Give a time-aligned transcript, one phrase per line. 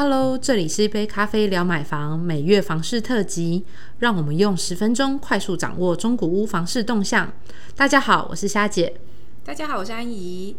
[0.00, 3.64] Hello，这里是一杯咖啡聊买房每月房市特辑，
[3.98, 7.32] 让我们用十分钟快速掌握中古屋房市动向。
[7.74, 8.94] 大家好，我是虾姐。
[9.44, 10.54] 大家好，我是安怡。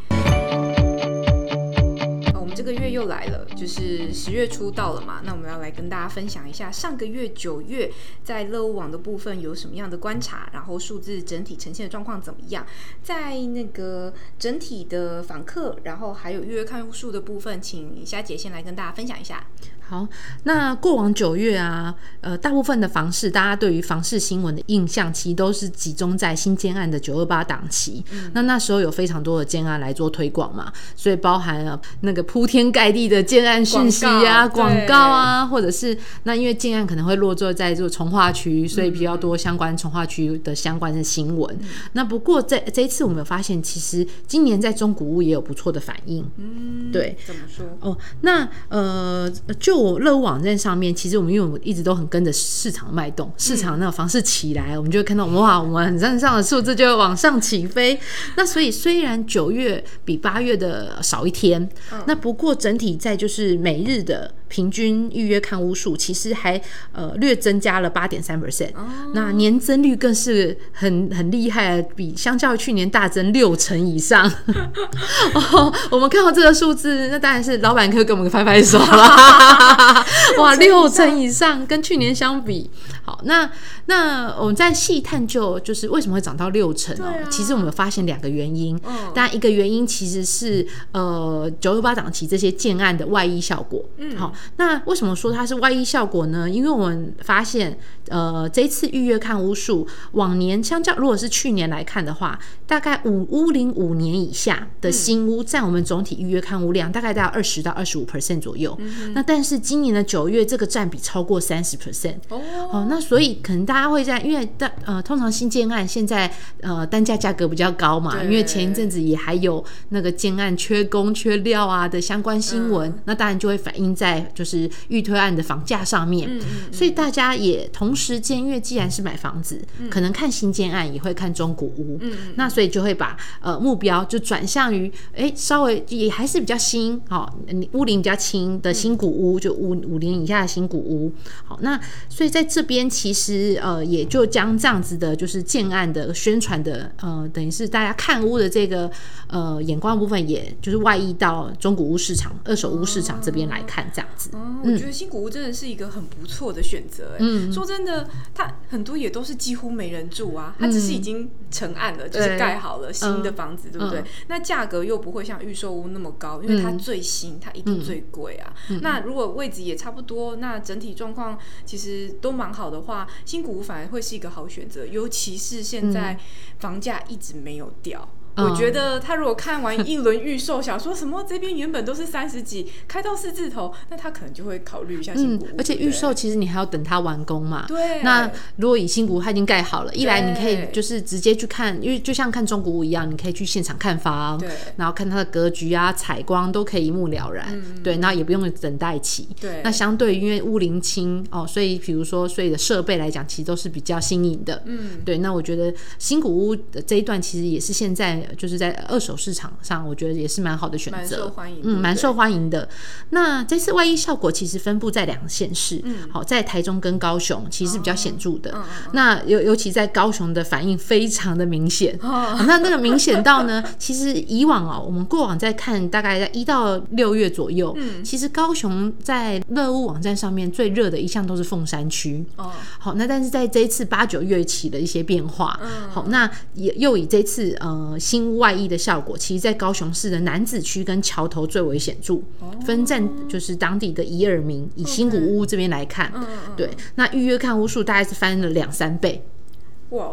[2.60, 7.90] 这个月又来了，就是十月初到了嘛，那我们要来跟大家分享一下上个月九月
[8.22, 12.68] 在乐屋网的部分有什么样的观察，然后数字整体呈现的状况怎么样？
[13.02, 19.48] 在那个整体的访客，然后还有预约看屋数的部分，请夏姐先来跟大家分享一下。
[19.90, 20.08] 好，
[20.44, 28.06] 那过往九月啊，呃，大部分的房市，大家对于房市新闻的印象，其实都是集中在新建案的九二八档期。
[28.34, 41.60] 那那时候有非常多的建案来做推广嘛，所以包含了那个铺天盖地的建案讯息啊、广告啊，或者是那因为建案可能会落座在这个从化区，所以比较多相关从化区的相关的新闻。
[41.94, 46.24] 那不过在这一次，我们有发现，其实今年在中古屋也有不错的反应。
[46.38, 47.66] 嗯，对，怎么说？
[47.80, 49.28] 哦，那呃，
[49.60, 58.00] 就我乐屋网站上面，其实我们因为我们一直都很跟着市场脉动，市场那个房市起来，我们就会看到哇，我们站上的数字就会往上起飞。
[58.36, 61.70] 那所以虽然九月比八月的少一天，
[62.06, 66.62] 那不过整体在就是每日的平均预约看屋数，其实还
[66.92, 68.72] 呃略增加了八点三 percent。
[69.14, 74.30] 那年增率更是很很厉害，比相较于去年大增六成以上。
[75.34, 80.06] 哦，我们看到这个数字，那当然是老板可以给我们拍拍手啦。
[80.38, 82.70] 哇，六成以上，跟去年相比，
[83.04, 83.50] 好，那
[83.86, 87.14] 那我们在细探究，就是为什么会涨到六成哦？
[87.30, 88.80] 其实我们有发现两个原因，
[89.14, 93.84] 当然一个原因其实是呃九六八档期这些建案的外溢效果。
[93.98, 96.50] 嗯，好，那为什么说它是外溢效果呢？
[96.50, 108.78] 因为我们发现，呃，这一次预约看屋数，往年相较，如果是去年来看的话，大概五屋龄五年以下的新屋占我们总体预约看屋量，大概在二十到二十五 percent 左右。
[109.14, 126.40] 那但是今年的九月，这个占比超过三十 percent 哦，那所以可能大家会在，因为大呃，通常新建案现在呃单价价格比较高嘛，因为前一阵子也还有那个建案缺工缺料啊的相关新闻，那当然就会反映在就是预推案的房价上面，
[126.72, 132.00] 所以大家也同时间，因为既然是买房子，可能看新建案也会看中古屋，
[132.36, 137.38] 那所以就会把呃目标就转向于哎稍微也还是比较新，好
[137.74, 141.12] 屋龄比较轻的新古屋就五五年以下的新古屋，
[141.46, 148.90] 好，那所以在这边其实呃也就将这样子的，就是建案的宣传的呃，等于是大家看屋的这个
[149.28, 154.30] 呃眼光部分，也就是外溢到中古屋市场、二手屋市场这边来看，这样子。
[154.34, 157.16] 哦，我觉得新古屋真的是一个很不错的选择。
[157.20, 164.04] 嗯，说真的，它很多也都是几乎没人住啊，它只是已经成案了，就是盖好了新的房子，对不对？
[164.28, 168.54] 那价格又不会像预售屋那么高，因为它最新，它一定最贵啊。
[168.82, 176.20] 那如果位置也差不多，那整体状况其实都蛮好的话，新古屋反而会是一个好选择，尤其是现在
[176.60, 178.08] 房价一直没有掉。
[178.44, 185.50] 我觉得他如果看完 一轮预售，想说什么这边原本都是三十几，开到四字头，那他可能就会考虑一下新古屋。
[185.58, 187.66] 而且预售其实你还要等它完工嘛。
[187.68, 188.02] 对。
[188.04, 194.50] 那如果以新古屋它已经盖好了，一来你可以就是直接去看，因为就像看中古屋一样，你可以去现场看房，对。
[194.78, 197.98] 然后看它的格局啊、采光都可以一目了然，对。
[197.98, 199.62] 那也不用等待期，对。
[199.64, 205.18] 那相对因为屋龄轻哦，所以比如说所以的设备来讲，其实都是比较新颖的，嗯，对。
[205.18, 209.16] 那我觉得新古屋的这一段其实也是现在就是在二手。
[209.20, 211.30] 市场上，我觉得也是蛮好的选择，
[211.64, 212.70] 嗯，蛮受欢迎的。
[213.10, 218.58] 那这次外溢效果其实分布在两个县市，嗯，好，在台中跟高雄其实是比较显著的。
[218.94, 239.00] 那尤尤其在高雄的反应非常的明显，那那个明显到呢，其实以往哦，我们过往在看大概在一到六月左右，嗯，其实高雄在乐物网站上面最热的一项都是凤山区，哦，好，那但是在这一次八九月起的一些变化，嗯，好，那也又以这次呃新外溢的效。
[239.00, 242.20] 果其实，在高雄市的南子区跟桥头最为显著，
[242.66, 244.68] 分站就是当地的一二名。
[244.76, 246.12] 以新古屋这边来看，
[246.58, 249.24] 对，那预约看屋数大概是翻了两三倍。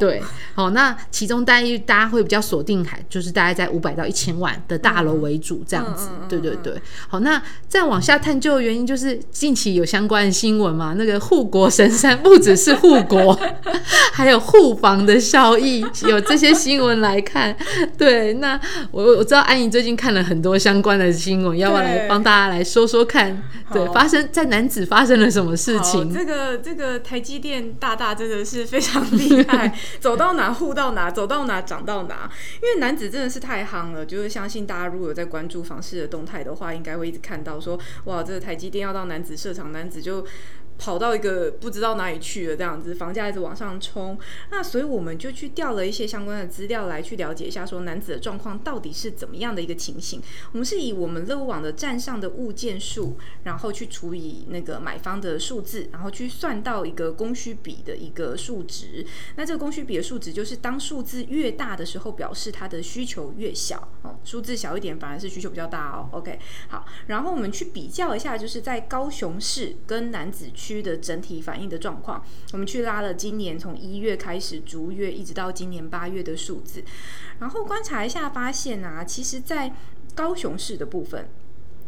[0.01, 0.23] 对，
[0.55, 6.75] 好，那其中大家大家会比较锁定，还就是大概在五百到一千万的大楼为主这样子，对对对。
[7.09, 13.39] 好，那再往下探究的原因，就是近期有相关的新闻嘛，那个护国神山不只是护国，
[14.13, 17.55] 还有护房的效益，有这些新闻来看。
[17.99, 18.59] 对，那
[18.91, 23.43] 我我知道安怡最近看了很多相关的新闻，要不要来帮大家来说说看？
[23.73, 26.13] 对，发生在男子发生了什么事情？
[26.15, 29.66] 这个这个台积电大大真的是非常厉害。
[30.01, 32.31] 走到哪护到哪，走到哪涨到哪。
[32.63, 40.27] 因为男子真的是太夯了，就是相信大家如果有在关注房市的动态的话，应该会一直看到说，哇，这个台积电要到男子设厂，男子就。
[40.79, 44.19] 跑到一个不知道哪里去了，这样子房价一直往上冲，
[44.51, 50.21] 那所以我们就去调了一些相关的资料来去了解一下，说男子的状况到底是怎么样的一个情形。
[50.53, 59.05] 我们是以我们乐网的站上的物件数，然后去除以那个买方的数字，然后去算到一个供需比的一个数值。
[59.37, 66.09] 那这个供需比的数值就是当数字越大的时候，表示它的需求越小哦，数字小一点反而是需求比较大哦。
[66.13, 66.39] OK，
[66.69, 70.66] 好，然后我们去比较一下，就是在高雄市跟男子区。
[70.67, 76.83] 区的整体反应的状况，我们去拉了今年从一月开始逐月一直到今年八月的数字，
[77.39, 79.73] 然后观察一下，发现啊，其实，在
[80.17, 81.29] 高雄市的部分。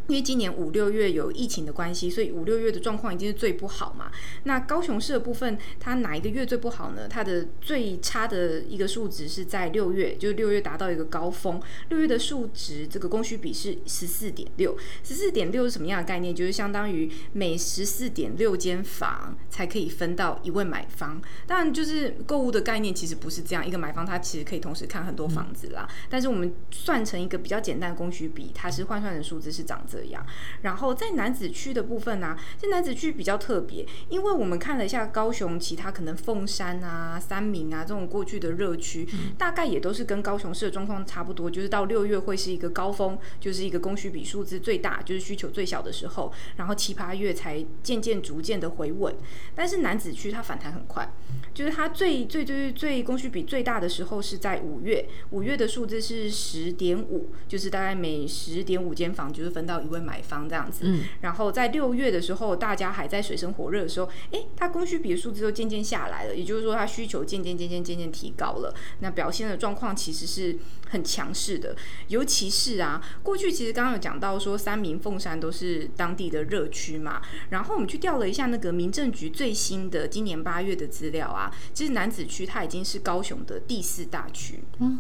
[0.08, 4.10] 因为今年五六月有疫情的关系，所以五六月的状况已经是最不好嘛。
[4.44, 7.06] 那高雄市的部分，它哪一个月最不好呢？
[7.06, 11.60] 它的最差的一个数值是在六月，就是六月达到一个高峰。
[11.90, 14.74] 六月的数值，这个供需比是十四点六。
[15.04, 16.34] 十四点六是什么样的概念？
[16.34, 21.20] 就是相当于每十四点六间房才可以分到一位买方。
[21.46, 25.86] 当然，就是购物的概念其实不是这样，一个买方他其实可以同时看很多房子啦。
[26.08, 29.97] 但是我们算成一个比较简单的供需比，它是换算的数字是长这。
[29.98, 30.24] 这样，
[30.62, 49.12] 然后在男子区的部分呢，这男子区比较特别，因为我们看了一下高雄其他可能凤山啊、三明啊这种过去的热区，大概也都是跟高雄市的状况差不多，就是到六月会是一个高峰，就是一个供需比数字最大，就是需求最小的时候，然后七八月才渐渐逐渐的回稳。
[49.56, 51.12] 但是男子区它反弹很快，
[51.52, 59.82] 就是它最最最最供需比最大的时候是在五月，五月的数字是十点五，就是大概每十点五间房就是分到。
[59.87, 70.56] 一位买方这样子，然后在六月的时候，大家还在水深火热的时候，诶，它供需比的数字都渐渐下来了，也就是说，它需求渐渐渐渐渐渐提高了，那表现的状况其实是
[70.90, 71.74] 很强势的。
[72.08, 77.20] 尤其是啊，过去其实刚刚有讲到说，三明、凤山都是当地的热区嘛，
[77.50, 84.62] 然后我们去调了一下那个民政局最新的今年八月的资料啊，其实南子区它已经是高雄的第四大区。
[84.78, 84.98] 嗯。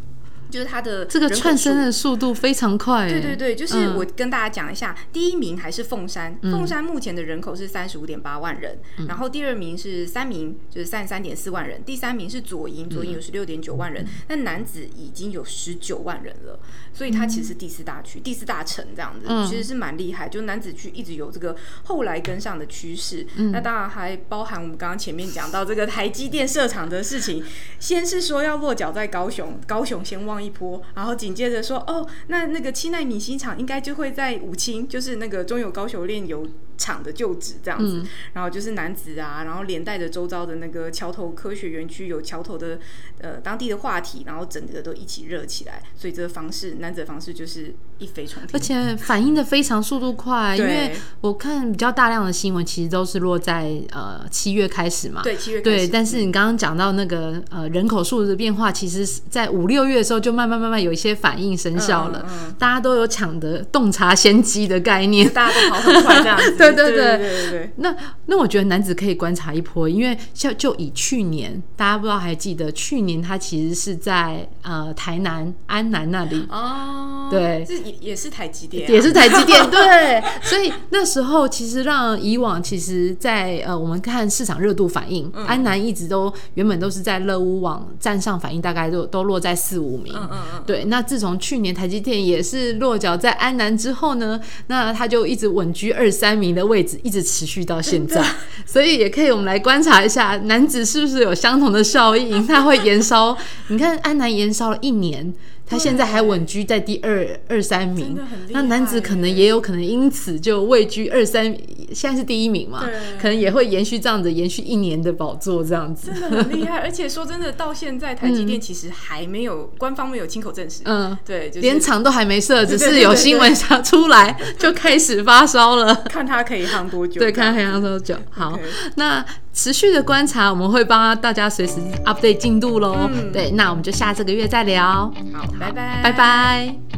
[0.50, 16.58] 就是它的这个窜升的速度非常快，对对对，就是我跟大家讲一下，第一名还是凤山，凤山目前的人口是三十五点八万人，然后第二名是三名，就是三十三点四万人，第三名是左营，左营有十六点九万人，那男子已经有十九万人了，
[16.94, 21.54] 所以它其实是第四大区、第四大城这样子，其实是蛮厉害，就男子区一直有这个
[21.84, 27.44] 后来跟上的趋势，那当然还包含我们刚刚前面讲到这个台积电设厂的事情，
[27.78, 30.37] 先是说要落脚在高雄，高雄先望。
[30.42, 36.46] 一波，然后紧接着说，哦，那那个七奈米新厂应该就会在武清，就是那个中友高雄炼油。
[36.78, 38.02] 厂的旧址这样子，
[38.32, 42.78] 然后就是男子啊，然后连带着周遭的那个桥头科学园区有桥头的
[43.20, 62.24] 呃当地的话题，然后整个都一起热起来，所以这个方式男子的方式就是一飞冲天，而且反应的非常速度快，因为我看比较大量的新闻其实都是落在呃七月开始嘛，对七月对，但是你刚刚讲到那个呃人口数的变化，其实在五六月的时候就慢慢慢慢有一些反应生效了，
[62.56, 66.56] 大家都有抢的洞察先机的概念，大家都跑很快这样子。
[66.56, 67.94] 对 对对对对，那
[68.26, 76.46] 那我觉得男子可以观察一波，因为像就以去年，大家不知道还记得，去年他其实是在呃台南安南那里。
[76.50, 96.48] 哦，对，这也也是台积电，也是台积电， 对，所以那时候其实让以往其实，在呃我们看市场热度反应，安南一直都原本都是在乐屋网站上反应，大概都都落在四五名，嗯嗯嗯，对，那自从去年台积电也是落脚在安南之后呢，那他就一直稳居二三名。
[96.58, 98.22] 的位置一直持续到现在，
[98.66, 103.36] 所以也可以我们来观察一下男子是不是有相同的效应，他会延烧。
[103.68, 105.32] 你看安南延烧了一年。
[105.68, 108.18] 他现在还稳居在第二二三名，
[108.50, 111.44] 那男子可能也有可能因此就位居二三，
[111.92, 112.84] 现在是第一名嘛？
[113.20, 116.10] 可能也会延续这样子，延续一年的宝座这样子。
[116.10, 125.94] 真的很厉害， 而且说真的，到现在台积电其实还没有官方没有亲口证实，嗯，对，连厂都还没设，只是有新闻上出来就开始发烧了。
[126.08, 127.20] 看他可以夯多久？
[127.20, 128.16] 对，看他可以夯多久。
[128.30, 128.58] 好，
[128.96, 131.74] 那持续的观察，我们会帮大家随时
[132.04, 133.10] update 进度喽。
[133.32, 135.12] 对，那我们就下这个月再聊。
[135.32, 135.44] 好。
[135.58, 136.97] 拜拜，拜拜。